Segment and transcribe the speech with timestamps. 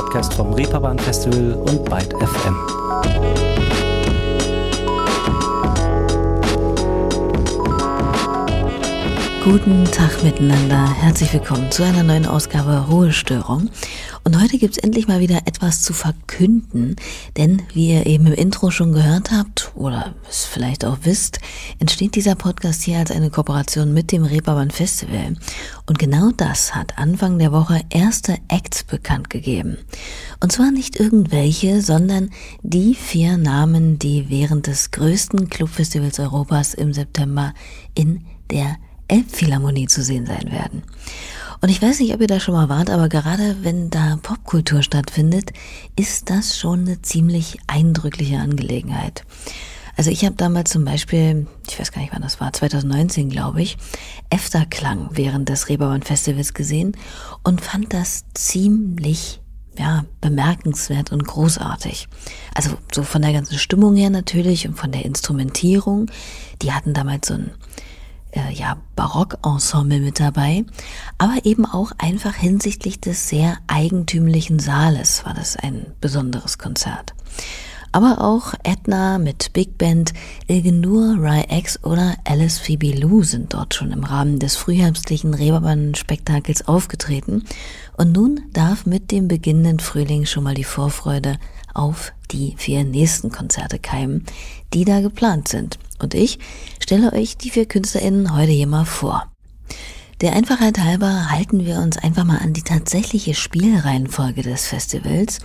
[0.00, 2.56] Podcast vom Reeperbahn Festival und Byte FM.
[9.44, 10.90] Guten Tag miteinander.
[10.94, 13.68] Herzlich willkommen zu einer neuen Ausgabe Ruhestörung.
[14.30, 16.94] Und heute gibt's endlich mal wieder etwas zu verkünden,
[17.36, 21.40] denn wie ihr eben im Intro schon gehört habt oder es vielleicht auch wisst,
[21.80, 25.34] entsteht dieser Podcast hier als eine Kooperation mit dem Reeperbahn Festival.
[25.86, 29.78] Und genau das hat Anfang der Woche erste Acts bekannt gegeben.
[30.38, 32.30] Und zwar nicht irgendwelche, sondern
[32.62, 37.52] die vier Namen, die während des größten Clubfestivals Europas im September
[37.96, 38.76] in der
[39.08, 40.84] Elbphilharmonie zu sehen sein werden.
[41.60, 44.82] Und ich weiß nicht, ob ihr da schon mal wart, aber gerade wenn da Popkultur
[44.82, 45.52] stattfindet,
[45.94, 49.24] ist das schon eine ziemlich eindrückliche Angelegenheit.
[49.96, 53.60] Also ich habe damals zum Beispiel, ich weiß gar nicht wann das war, 2019 glaube
[53.60, 53.76] ich,
[54.30, 56.96] Efterklang während des Reeperbahn Festivals gesehen
[57.42, 59.40] und fand das ziemlich
[59.78, 62.08] ja, bemerkenswert und großartig.
[62.54, 66.10] Also so von der ganzen Stimmung her natürlich und von der Instrumentierung.
[66.62, 67.50] Die hatten damals so ein
[68.32, 70.64] äh, ja, Barockensemble mit dabei,
[71.18, 77.14] aber eben auch einfach hinsichtlich des sehr eigentümlichen Saales war das ein besonderes Konzert.
[77.92, 80.12] Aber auch Edna mit Big Band,
[80.46, 86.68] Ilgenur, Rai X oder Alice Phoebe Lou sind dort schon im Rahmen des frühherbstlichen Reeperbahn-Spektakels
[86.68, 87.44] aufgetreten.
[87.96, 91.38] Und nun darf mit dem beginnenden Frühling schon mal die Vorfreude
[91.74, 94.24] auf die vier nächsten Konzerte keimen,
[94.72, 95.78] die da geplant sind.
[95.98, 96.38] Und ich
[96.90, 99.30] stelle euch die vier KünstlerInnen heute hier mal vor.
[100.22, 105.38] Der Einfachheit halber halten wir uns einfach mal an die tatsächliche Spielreihenfolge des Festivals.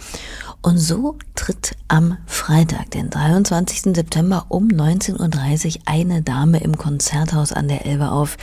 [0.63, 3.93] Und so tritt am Freitag, den 23.
[3.95, 8.37] September um 19.30 Uhr eine Dame im Konzerthaus an der Elbe auf,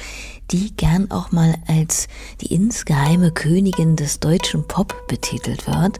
[0.52, 2.06] die gern auch mal als
[2.40, 5.98] die insgeheime Königin des deutschen Pop betitelt wird,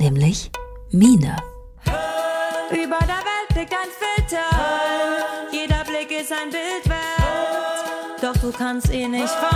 [0.00, 0.50] nämlich
[0.90, 1.36] Mine.
[2.72, 4.89] Über der Welt liegt ein Filter
[8.70, 8.84] wert.
[8.84, 9.49] Doch du kannst ihn nicht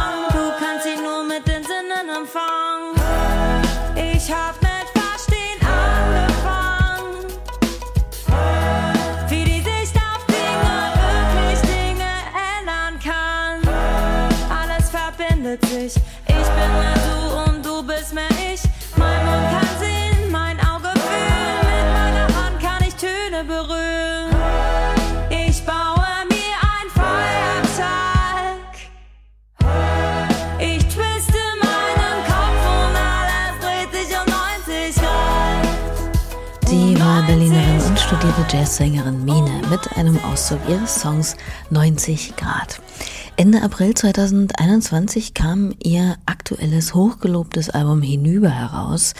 [38.54, 41.36] Jazzsängerin Mine mit einem Auszug ihres Songs
[41.70, 42.80] 90 Grad.
[43.36, 49.14] Ende April 2021 kam ihr aktuelles hochgelobtes Album Hinüber heraus,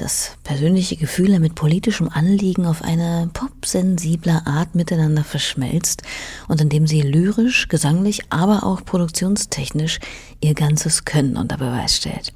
[0.00, 6.02] das persönliche Gefühle mit politischem Anliegen auf eine popsensible Art miteinander verschmelzt
[6.48, 10.00] und in dem sie lyrisch, gesanglich, aber auch produktionstechnisch
[10.40, 12.32] ihr ganzes Können unter Beweis stellt.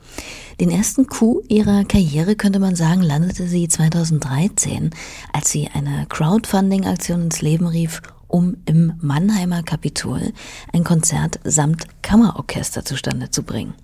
[0.60, 4.90] Den ersten Coup ihrer Karriere könnte man sagen, landete sie 2013,
[5.32, 10.32] als sie eine Crowdfunding-Aktion ins Leben rief, um im Mannheimer Kapitol
[10.72, 13.74] ein Konzert samt Kammerorchester zustande zu bringen.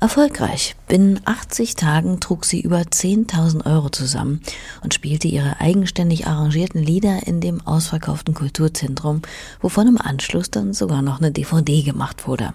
[0.00, 0.76] Erfolgreich.
[0.88, 4.40] Binnen 80 Tagen trug sie über 10.000 Euro zusammen
[4.82, 9.22] und spielte ihre eigenständig arrangierten Lieder in dem ausverkauften Kulturzentrum,
[9.60, 12.52] wovon im Anschluss dann sogar noch eine DVD gemacht wurde.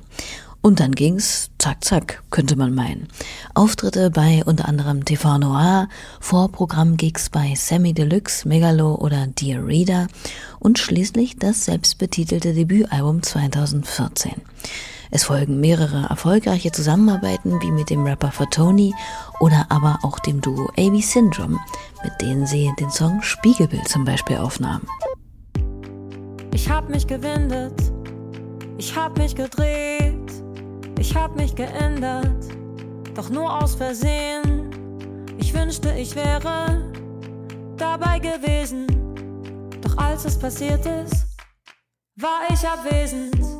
[0.61, 3.07] Und dann ging's zack, zack, könnte man meinen.
[3.53, 5.87] Auftritte bei unter anderem TV Noir,
[6.19, 10.07] Vorprogramm-Gigs bei Sammy Deluxe, Megalo oder Dear Reader
[10.59, 14.33] und schließlich das selbstbetitelte Debütalbum 2014.
[15.11, 18.93] Es folgen mehrere erfolgreiche Zusammenarbeiten wie mit dem Rapper Fatoni
[19.39, 21.59] oder aber auch dem Duo AB Syndrome,
[22.03, 24.87] mit denen sie den Song Spiegelbild zum Beispiel aufnahmen.
[26.53, 27.73] Ich hab mich gewindet,
[28.77, 30.09] ich hab mich gedreht
[30.99, 32.45] ich hab mich geändert,
[33.15, 34.69] doch nur aus Versehen.
[35.37, 36.91] Ich wünschte, ich wäre
[37.77, 38.85] dabei gewesen.
[39.81, 41.25] Doch als es passiert ist,
[42.17, 43.58] war ich abwesend.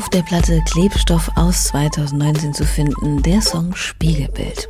[0.00, 4.68] Auf der Platte Klebstoff aus 2019 zu finden, der Song Spiegelbild.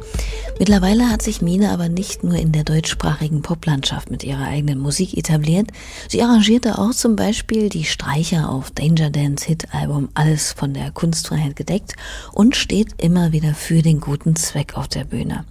[0.61, 5.17] Mittlerweile hat sich Mine aber nicht nur in der deutschsprachigen Poplandschaft mit ihrer eigenen Musik
[5.17, 5.69] etabliert,
[6.07, 11.57] sie arrangierte auch zum Beispiel die Streicher auf Danger Dance Hit-Album Alles von der Kunstfreiheit
[11.57, 11.95] gedeckt
[12.35, 15.47] und steht immer wieder für den guten Zweck auf der Bühne.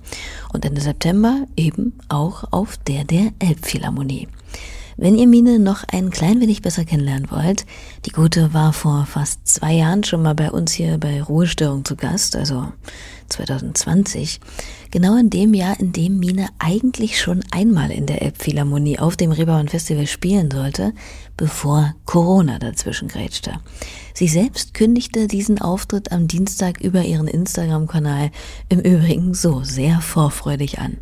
[0.54, 4.28] Und Ende September eben auch auf der der Elbphilharmonie.
[5.02, 7.66] Wenn ihr Mine noch ein klein wenig besser kennenlernen wollt,
[8.06, 11.96] die Gute war vor fast zwei Jahren schon mal bei uns hier bei Ruhestörung zu
[11.96, 12.74] Gast, also
[13.30, 14.42] 2020,
[14.92, 19.32] genau in dem Jahr, in dem Mine eigentlich schon einmal in der Elbphilharmonie auf dem
[19.32, 20.92] Reeperbahn Festival spielen sollte,
[21.38, 23.54] bevor Corona dazwischen grätschte.
[24.14, 28.32] Sie selbst kündigte diesen Auftritt am Dienstag über ihren Instagram-Kanal
[28.68, 30.98] im Übrigen so sehr vorfreudig an.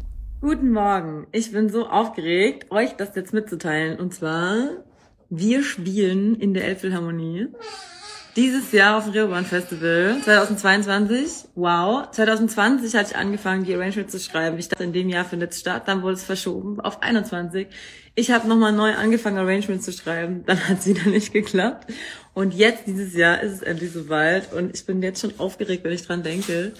[0.47, 1.27] Guten Morgen.
[1.33, 3.99] Ich bin so aufgeregt, euch das jetzt mitzuteilen.
[3.99, 4.69] Und zwar,
[5.29, 7.49] wir spielen in der Elbphilharmonie.
[8.37, 11.49] Dieses Jahr auf dem Reeperbahn Festival 2022.
[11.55, 12.09] Wow.
[12.11, 14.57] 2020 hatte ich angefangen, die Arrangements zu schreiben.
[14.57, 15.83] Ich dachte, in dem Jahr findet es statt.
[15.87, 17.67] Dann wurde es verschoben auf 21.
[18.15, 20.45] Ich habe nochmal neu angefangen, Arrangements zu schreiben.
[20.45, 21.91] Dann hat es wieder nicht geklappt.
[22.33, 24.53] Und jetzt, dieses Jahr, ist es endlich soweit.
[24.53, 26.71] Und ich bin jetzt schon aufgeregt, wenn ich dran denke.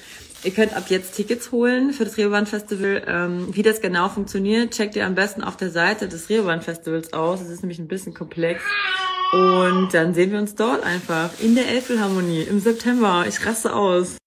[0.44, 3.04] Ihr könnt ab jetzt Tickets holen für das Reeperbahn Festival.
[3.08, 7.14] Ähm, wie das genau funktioniert, checkt ihr am besten auf der Seite des Reeperbahn Festivals
[7.14, 7.42] aus.
[7.42, 8.62] Es ist nämlich ein bisschen komplex.
[9.34, 13.26] Und dann sehen wir uns dort einfach in der Elbphilharmonie im September.
[13.28, 14.18] Ich raste aus.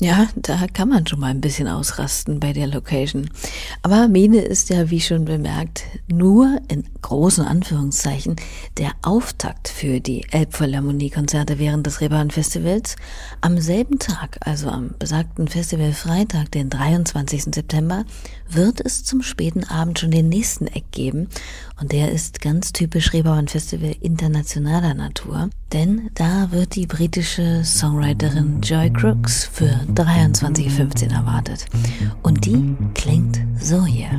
[0.00, 3.28] Ja, da kann man schon mal ein bisschen ausrasten bei der Location.
[3.82, 8.36] Aber Mene ist ja, wie schon bemerkt, nur in großen Anführungszeichen
[8.76, 12.94] der Auftakt für die Elbphilharmonie-Konzerte während des Reeperbahn Festivals.
[13.40, 17.46] Am selben Tag, also am besagten Festival Freitag, den 23.
[17.52, 18.04] September,
[18.48, 21.28] wird es zum späten Abend schon den nächsten Eck geben.
[21.80, 25.50] Und der ist ganz typisch Reeperbahn Festival internationaler Natur.
[25.72, 31.66] Denn da wird die britische Songwriterin Joy Crooks für 23.15 erwartet.
[32.22, 34.10] Und die klingt so hier.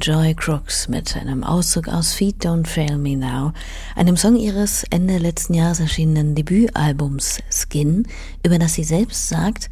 [0.00, 3.52] Joy Crooks mit einem Auszug aus Feet Don't Fail Me Now,
[3.94, 8.06] einem Song ihres Ende letzten Jahres erschienenen Debütalbums Skin,
[8.42, 9.68] über das sie selbst sagt,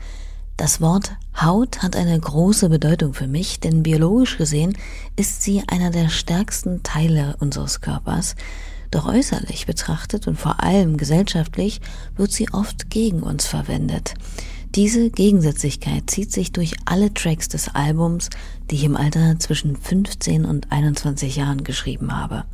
[0.58, 4.76] das Wort Haut hat eine große Bedeutung für mich, denn biologisch gesehen
[5.16, 8.36] ist sie einer der stärksten Teile unseres Körpers,
[8.90, 11.80] doch äußerlich betrachtet und vor allem gesellschaftlich
[12.16, 14.12] wird sie oft gegen uns verwendet.
[14.74, 18.28] Diese Gegensätzlichkeit zieht sich durch alle Tracks des Albums,
[18.70, 22.44] die ich im Alter zwischen 15 und 21 Jahren geschrieben habe.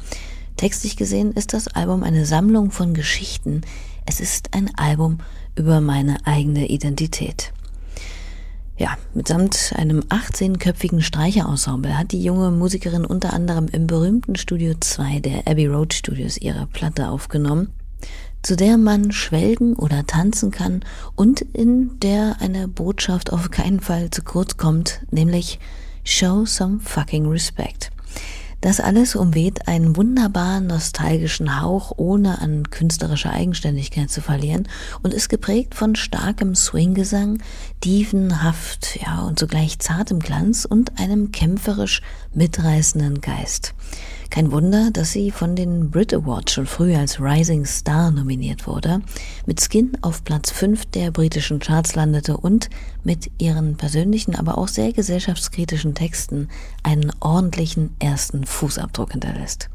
[0.56, 3.62] Textlich gesehen ist das Album eine Sammlung von Geschichten.
[4.06, 5.19] Es ist ein Album
[5.56, 7.52] über meine eigene Identität.
[8.76, 15.19] Ja, mitsamt einem 18-köpfigen Streicherensemble hat die junge Musikerin unter anderem im berühmten Studio 2
[15.19, 17.72] der Abbey Road Studios ihre Platte aufgenommen
[18.44, 20.84] zu der man schwelgen oder tanzen kann
[21.17, 25.58] und in der eine Botschaft auf keinen Fall zu kurz kommt, nämlich
[26.05, 27.91] Show some fucking respect.
[28.60, 34.69] Das alles umweht einen wunderbaren nostalgischen Hauch, ohne an künstlerischer Eigenständigkeit zu verlieren
[35.03, 37.43] und ist geprägt von starkem Swinggesang,
[37.82, 42.01] dievenhaft, ja, und zugleich zartem Glanz und einem kämpferisch
[42.32, 43.74] mitreißenden Geist.
[44.34, 49.00] Kein Wunder, dass sie von den Brit Awards schon früh als Rising Star nominiert wurde,
[49.46, 52.69] mit Skin auf Platz 5 der britischen Charts landete und
[53.05, 56.48] mit ihren persönlichen, aber auch sehr gesellschaftskritischen Texten
[56.82, 59.70] einen ordentlichen ersten Fußabdruck hinterlässt.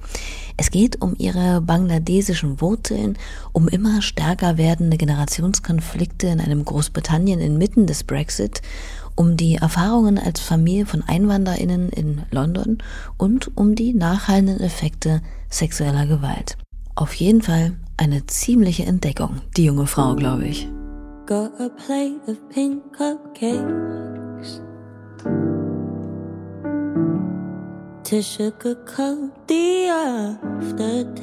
[0.61, 3.17] Es geht um ihre bangladesischen Wurzeln,
[3.53, 8.61] um immer stärker werdende Generationskonflikte in einem Großbritannien inmitten des Brexit
[9.15, 12.79] um die Erfahrungen als Familie von Einwanderinnen in London
[13.17, 16.57] und um die nachhallenden Effekte sexueller Gewalt.
[16.93, 20.67] Auf jeden Fall eine ziemliche Entdeckung, die junge Frau, glaube ich.
[21.25, 24.18] Got a plate of pink cupcakes
[28.09, 31.21] to sugarcoat the aftertaste.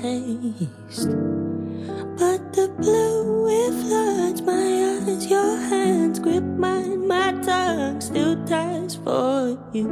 [2.16, 5.26] But the blue, it floods my eyes.
[5.26, 9.88] your hands grip mine, my tongue still ties for you.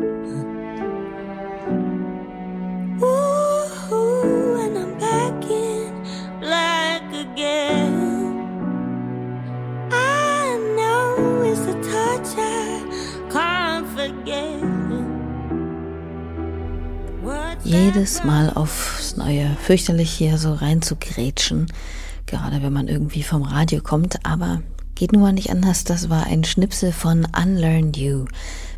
[3.03, 5.93] Ooh, and I'm back in
[6.39, 8.39] black again.
[9.91, 11.94] I know it's a touch
[17.75, 19.57] Jedes Mal aufs Neue.
[19.61, 21.67] Fürchterlich hier so rein zu grätschen.
[22.25, 24.25] Gerade wenn man irgendwie vom Radio kommt.
[24.25, 24.63] Aber
[24.95, 25.83] geht nun mal nicht anders.
[25.83, 28.27] Das war ein Schnipsel von Unlearn You.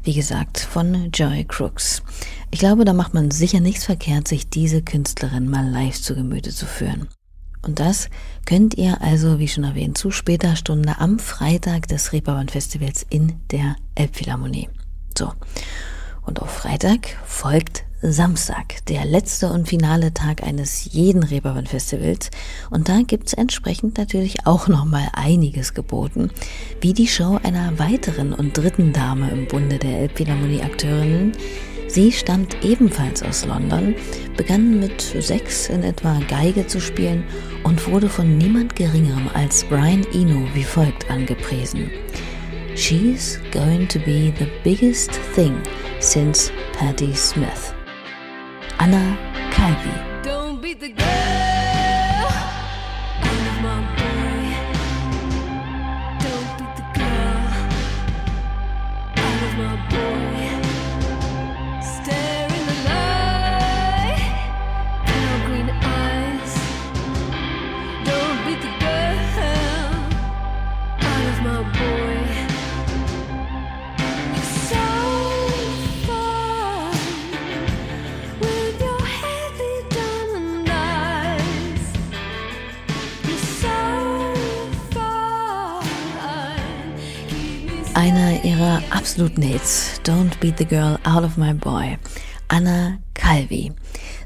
[0.03, 2.03] Wie gesagt, von Joy Crooks.
[2.51, 6.51] Ich glaube, da macht man sicher nichts verkehrt, sich diese Künstlerin mal live zu Gemüte
[6.51, 7.07] zu führen.
[7.61, 8.09] Und das
[8.47, 13.35] könnt ihr also, wie schon erwähnt, zu später Stunde am Freitag des Reeperbahn Festivals in
[13.51, 14.71] der Elbphilharmonie.
[15.19, 15.33] So.
[16.27, 22.31] Und auf Freitag folgt Samstag, der letzte und finale Tag eines jeden Reeperbahn Festivals.
[22.71, 26.31] Und da gibt's entsprechend natürlich auch nochmal einiges geboten,
[26.81, 31.33] wie die Show einer weiteren und dritten Dame im Bunde der Elbphilharmonie-Akteurinnen.
[31.89, 33.95] Sie stammt ebenfalls aus London,
[34.37, 37.25] begann mit sechs in etwa Geige zu spielen
[37.63, 41.91] und wurde von niemand Geringerem als Brian Eno wie folgt angepriesen.
[42.75, 45.55] She's going to be the biggest thing
[46.01, 47.75] since Patti Smith.
[48.79, 49.17] Anna
[49.51, 50.16] Calvi.
[89.07, 91.97] Absoluten Hits, Don't Beat the Girl Out of My Boy,
[92.49, 93.71] Anna Calvi.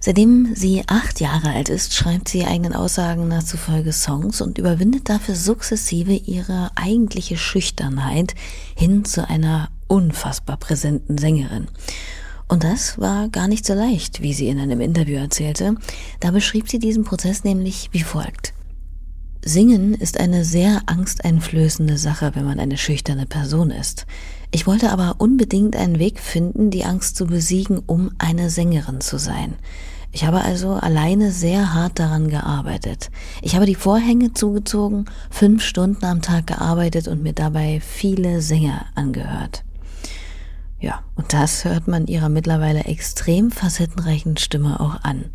[0.01, 5.11] Seitdem sie acht Jahre alt ist, schreibt sie eigenen Aussagen nach zufolge Songs und überwindet
[5.11, 8.35] dafür sukzessive ihre eigentliche Schüchternheit
[8.75, 11.69] hin zu einer unfassbar präsenten Sängerin.
[12.49, 15.75] Und das war gar nicht so leicht, wie sie in einem Interview erzählte.
[16.21, 18.55] Da beschrieb sie diesen Prozess nämlich wie folgt.
[19.43, 24.07] Singen ist eine sehr angsteinflößende Sache, wenn man eine schüchterne Person ist.
[24.53, 29.19] Ich wollte aber unbedingt einen Weg finden, die Angst zu besiegen, um eine Sängerin zu
[29.19, 29.55] sein.
[30.13, 33.11] Ich habe also alleine sehr hart daran gearbeitet.
[33.43, 38.87] Ich habe die Vorhänge zugezogen, fünf Stunden am Tag gearbeitet und mir dabei viele Sänger
[38.97, 39.63] angehört.
[40.81, 45.27] Ja, und das hört man ihrer mittlerweile extrem facettenreichen Stimme auch an.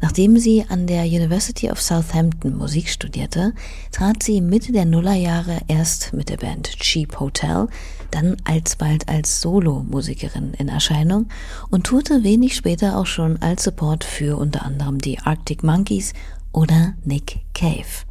[0.00, 3.54] Nachdem sie an der University of Southampton Musik studierte,
[3.90, 7.68] trat sie Mitte der Nullerjahre erst mit der Band Cheap Hotel,
[8.10, 11.28] dann alsbald als Solo-Musikerin in Erscheinung
[11.70, 16.12] und tourte wenig später auch schon als Support für unter anderem die Arctic Monkeys
[16.52, 18.06] oder Nick Cave.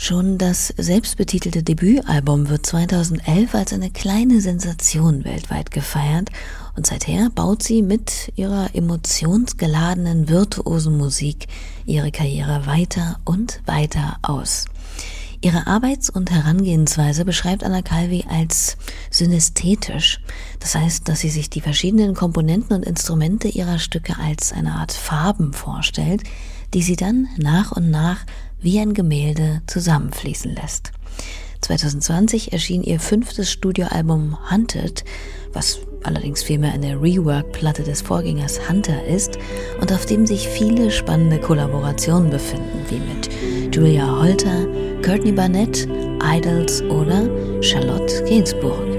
[0.00, 6.30] Schon das selbstbetitelte Debütalbum wird 2011 als eine kleine Sensation weltweit gefeiert
[6.78, 11.48] und seither baut sie mit ihrer emotionsgeladenen virtuosen Musik
[11.86, 14.66] ihre Karriere weiter und weiter aus.
[15.40, 18.76] Ihre Arbeits- und Herangehensweise beschreibt Anna Calvi als
[19.10, 20.20] synästhetisch.
[20.60, 24.92] Das heißt, dass sie sich die verschiedenen Komponenten und Instrumente ihrer Stücke als eine Art
[24.92, 26.22] Farben vorstellt,
[26.74, 28.24] die sie dann nach und nach
[28.60, 30.92] wie ein Gemälde zusammenfließen lässt.
[31.60, 35.04] 2020 erschien ihr fünftes Studioalbum Hunted,
[35.52, 39.38] was allerdings vielmehr eine Rework-Platte des Vorgängers Hunter ist
[39.80, 44.66] und auf dem sich viele spannende Kollaborationen befinden, wie mit Julia Holter,
[45.02, 45.88] Courtney Barnett,
[46.22, 47.28] Idols oder
[47.62, 48.97] Charlotte Gainsbourg.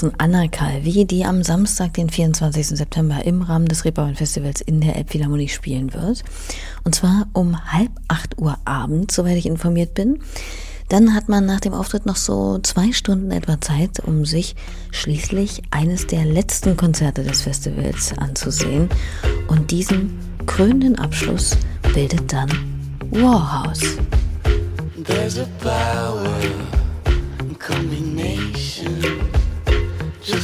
[0.00, 2.68] Großen Anna Calvi, die am Samstag, den 24.
[2.68, 6.24] September im Rahmen des Reeperbahn Festivals in der Elbphilharmonie spielen wird.
[6.84, 10.20] Und zwar um halb acht Uhr abends, soweit ich informiert bin.
[10.88, 14.56] Dann hat man nach dem Auftritt noch so zwei Stunden etwa Zeit, um sich
[14.90, 18.88] schließlich eines der letzten Konzerte des Festivals anzusehen.
[19.48, 21.58] Und diesen krönenden Abschluss
[21.92, 22.48] bildet dann
[23.10, 23.98] Warhouse.
[25.04, 26.40] There's a power
[27.60, 28.09] combination,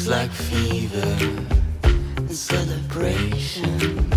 [0.08, 1.16] like fever
[1.82, 4.08] and celebration.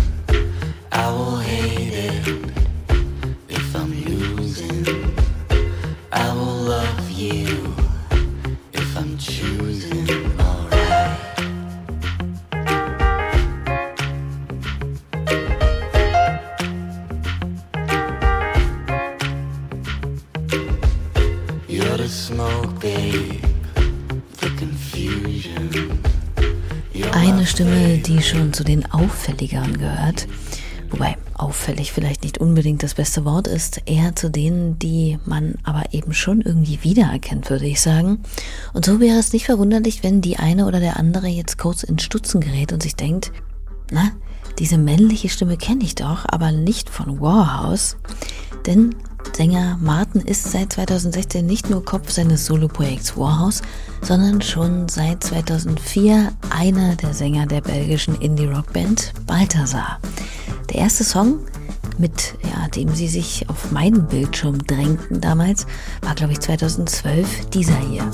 [0.92, 2.52] I will hate it
[3.48, 5.16] if I'm losing.
[6.12, 6.99] I will love
[27.60, 30.26] Stimme, die schon zu den auffälligeren gehört,
[30.88, 35.92] wobei auffällig vielleicht nicht unbedingt das beste Wort ist, eher zu denen, die man aber
[35.92, 38.22] eben schon irgendwie wiedererkennt, würde ich sagen.
[38.72, 41.98] Und so wäre es nicht verwunderlich, wenn die eine oder der andere jetzt kurz in
[41.98, 43.30] Stutzen gerät und sich denkt,
[43.90, 44.10] na,
[44.58, 47.98] diese männliche Stimme kenne ich doch, aber nicht von Warhouse.
[48.64, 48.94] Denn
[49.40, 53.62] Sänger Martin ist seit 2016 nicht nur Kopf seines Soloprojekts Warhouse,
[54.02, 59.98] sondern schon seit 2004 einer der Sänger der belgischen Indie-Rock-Band Balthasar.
[60.68, 61.38] Der erste Song,
[61.96, 65.66] mit ja, dem sie sich auf meinen Bildschirm drängten damals,
[66.02, 68.04] war glaube ich 2012 dieser hier.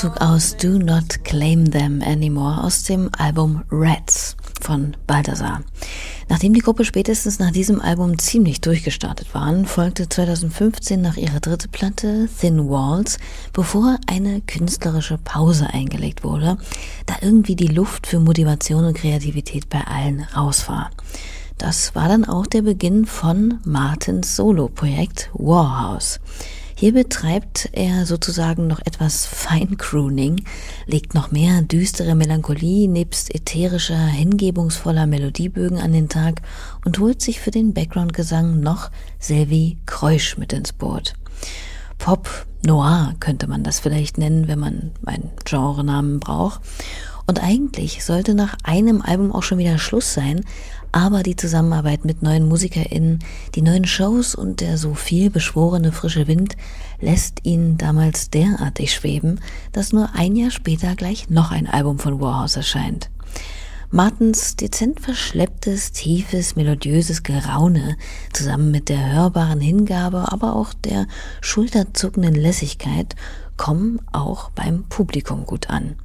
[0.00, 5.60] Auszug aus Do Not Claim Them Anymore aus dem Album Rats von Balthasar.
[6.30, 11.68] Nachdem die Gruppe spätestens nach diesem Album ziemlich durchgestartet waren, folgte 2015 nach ihrer dritte
[11.68, 13.18] Platte Thin Walls,
[13.52, 16.56] bevor eine künstlerische Pause eingelegt wurde,
[17.04, 20.90] da irgendwie die Luft für Motivation und Kreativität bei allen raus war.
[21.58, 26.20] Das war dann auch der Beginn von Martins Solo-Projekt Warhouse.
[26.80, 30.46] Hier betreibt er sozusagen noch etwas Feincruning,
[30.86, 36.40] legt noch mehr düstere Melancholie nebst ätherischer, hingebungsvoller Melodiebögen an den Tag
[36.86, 41.12] und holt sich für den Background-Gesang noch Sylvie Kreusch mit ins Boot.
[41.98, 46.62] Pop Noir könnte man das vielleicht nennen, wenn man einen Genrenamen braucht.
[47.26, 50.46] Und eigentlich sollte nach einem Album auch schon wieder Schluss sein,
[50.92, 53.20] aber die Zusammenarbeit mit neuen MusikerInnen,
[53.54, 56.56] die neuen Shows und der so viel beschworene frische Wind
[57.00, 59.40] lässt ihn damals derartig schweben,
[59.72, 63.10] dass nur ein Jahr später gleich noch ein Album von Warhouse erscheint.
[63.92, 67.96] Martens dezent verschlepptes, tiefes, melodiöses Geraune
[68.32, 71.08] zusammen mit der hörbaren Hingabe, aber auch der
[71.40, 73.16] schulterzuckenden Lässigkeit
[73.56, 75.96] kommen auch beim Publikum gut an.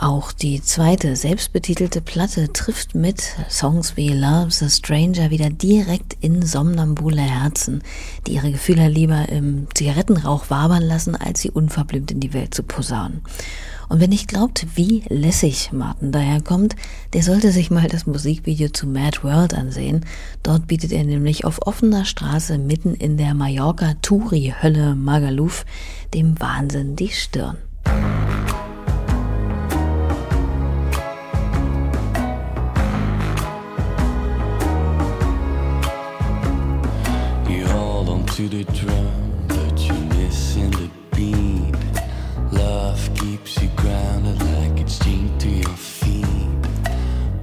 [0.00, 6.46] Auch die zweite selbstbetitelte Platte trifft mit Songs wie Love's a Stranger wieder direkt in
[6.46, 7.82] somnambule Herzen,
[8.24, 12.62] die ihre Gefühle lieber im Zigarettenrauch wabern lassen, als sie unverblümt in die Welt zu
[12.62, 13.22] posaunen.
[13.88, 16.76] Und wenn nicht glaubt, wie lässig Martin daherkommt,
[17.12, 20.06] der sollte sich mal das Musikvideo zu Mad World ansehen.
[20.44, 25.64] Dort bietet er nämlich auf offener Straße mitten in der Mallorca-Touri-Hölle Magaluf
[26.14, 27.56] dem Wahnsinn die Stirn.
[38.50, 41.74] To the drum, but you listen the beat.
[42.52, 46.26] Love keeps you grounded like it's chained to your feet.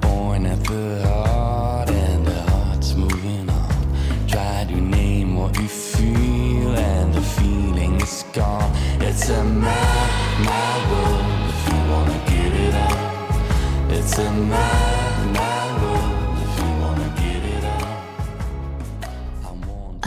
[0.01, 4.27] Born at the heart, and the heart's moving on.
[4.27, 8.71] Try to name what you feel, and the feeling is gone.
[9.01, 10.09] It's a mad,
[10.43, 13.91] mad world if you wanna get it on.
[13.91, 14.94] It's a mad,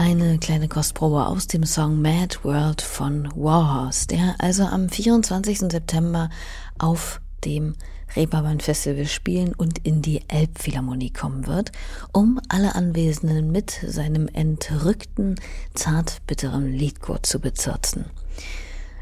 [0.09, 5.59] eine kleine Kostprobe aus dem Song Mad World von Warhorse, der also am 24.
[5.59, 6.31] September
[6.79, 7.75] auf dem
[8.15, 11.71] Reeperbahn Festival spielen und in die Elbphilharmonie kommen wird,
[12.11, 15.35] um alle Anwesenden mit seinem entrückten,
[15.75, 18.05] zartbitteren Liedgut zu bezirzen.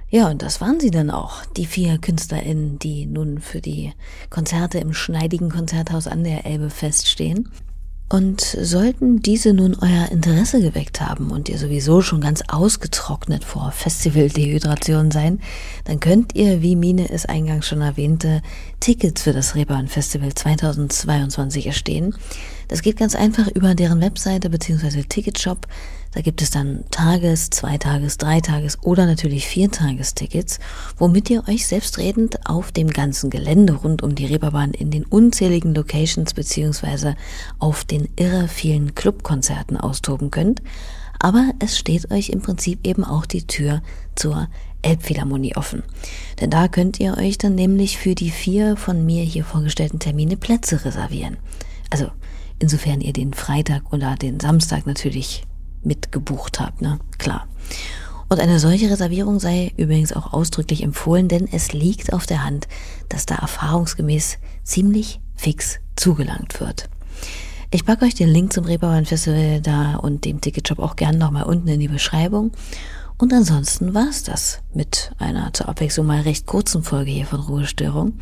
[0.10, 3.94] Ja, und das waren sie dann auch, die vier KünstlerInnen, die nun für die
[4.30, 7.50] Konzerte im schneidigen Konzerthaus an der Elbe feststehen.
[8.10, 13.74] Und sollten diese nun euer Interesse geweckt haben und ihr sowieso schon ganz ausgetrocknet vor
[13.74, 15.42] Festivaldehydration sein,
[15.84, 18.42] dann könnt ihr, wie Mine es eingangs schon erwähnte,
[18.80, 22.16] Tickets für das Reeperbahn Festival 2022 erstehen.
[22.68, 25.04] Das geht ganz einfach über deren Webseite bzw.
[25.04, 25.68] Ticketshop.
[26.14, 30.60] Da gibt es dann Tages-, Zweitages-, Dreitages- oder natürlich Viertagestickets,
[30.98, 35.76] womit ihr euch selbstredend auf dem ganzen Gelände rund um die Reeperbahn in den unzähligen
[35.76, 37.14] Locations bzw.
[37.60, 40.62] auf den irre vielen Clubkonzerten austoben könnt.
[41.20, 43.82] Aber es steht euch im Prinzip eben auch die Tür
[44.16, 44.48] zur
[44.82, 45.84] Elbphilharmonie offen.
[46.40, 50.38] Denn da könnt ihr euch dann nämlich für die vier von mir hier vorgestellten Termine
[50.38, 51.38] Plätze reservieren.
[51.90, 52.12] Also
[52.60, 55.46] Insofern ihr den Freitag oder den Samstag natürlich
[55.84, 57.00] mitgebucht habt, ne?
[57.18, 57.48] Klar.
[58.30, 62.68] Und eine solche Reservierung sei übrigens auch ausdrücklich empfohlen, denn es liegt auf der Hand,
[63.10, 66.90] dass da erfahrungsgemäß ziemlich fix zugelangt wird.
[67.72, 71.44] Ich packe euch den Link zum Reeperbahn Festival da und dem Ticketshop auch gerne nochmal
[71.44, 72.52] unten in die Beschreibung.
[73.18, 78.14] Und ansonsten war's das mit einer zur Abwechslung mal recht kurzen Folge hier von Ruhestörung.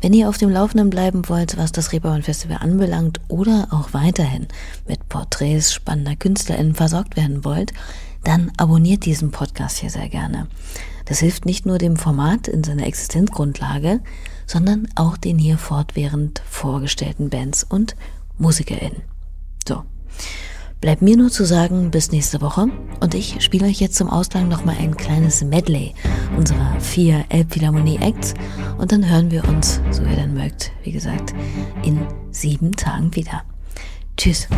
[0.00, 4.46] Wenn ihr auf dem Laufenden bleiben wollt, was das Reeperbahn Festival anbelangt oder auch weiterhin
[4.86, 7.72] mit Porträts spannender KünstlerInnen versorgt werden wollt,
[8.24, 10.48] dann abonniert diesen Podcast hier sehr gerne.
[11.06, 14.00] Das hilft nicht nur dem Format in seiner Existenzgrundlage,
[14.46, 17.96] sondern auch den hier fortwährend vorgestellten Bands und
[18.38, 19.02] MusikerInnen.
[19.66, 19.82] So.
[20.80, 22.68] Bleibt mir nur zu sagen, bis nächste Woche.
[23.00, 25.94] Und ich spiele euch jetzt zum Ausgang nochmal ein kleines Medley
[26.36, 28.34] unserer vier Elbphilharmonie-Acts.
[28.78, 31.34] Und dann hören wir uns, so ihr dann mögt, wie gesagt,
[31.82, 33.42] in sieben Tagen wieder.
[34.16, 34.48] Tschüss.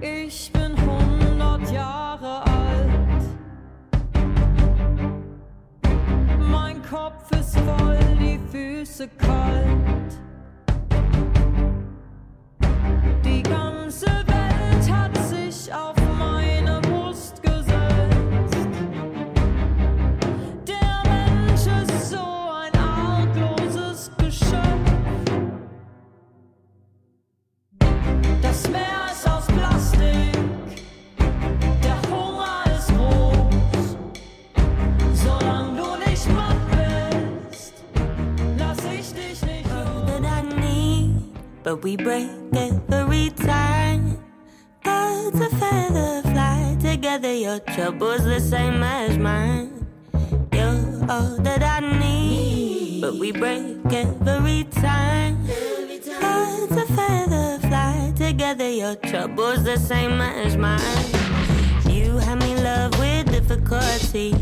[0.00, 3.22] Ich bin 100 Jahre alt.
[6.50, 10.03] Mein Kopf ist voll, die Füße kalt.
[41.64, 44.18] But we break every time.
[44.84, 49.86] Birds of feather fly together, your trouble's the same as mine.
[50.52, 55.42] You're all that I need, but we break every time.
[56.20, 61.08] Birds of feather fly together, your trouble's the same as mine.
[61.88, 64.36] You have me love with difficulty.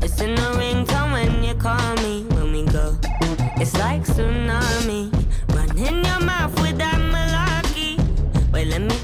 [0.00, 2.22] It's in the ringtone when you call me.
[2.30, 2.96] When we go,
[3.60, 5.10] it's like tsunami.
[5.54, 6.54] Running your mouth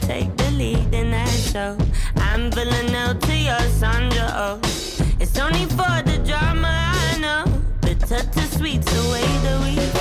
[0.06, 1.76] take the lead in that show.
[2.16, 4.60] I'm Villanelle to your Sandra Oh.
[5.18, 7.44] It's only for the drama, I know.
[7.80, 9.93] Bitter to sweet's the way that we flow.